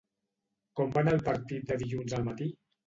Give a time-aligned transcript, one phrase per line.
[0.79, 2.53] Com va anar el partit de dilluns al matí?